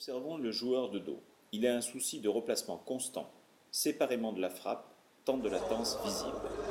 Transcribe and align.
Observons 0.00 0.38
le 0.38 0.50
joueur 0.50 0.88
de 0.88 0.98
dos. 0.98 1.20
Il 1.52 1.66
a 1.66 1.76
un 1.76 1.82
souci 1.82 2.20
de 2.20 2.28
replacement 2.30 2.78
constant, 2.78 3.30
séparément 3.70 4.32
de 4.32 4.40
la 4.40 4.48
frappe, 4.48 4.94
tant 5.26 5.36
de 5.36 5.46
latence 5.46 5.98
visible. 6.02 6.69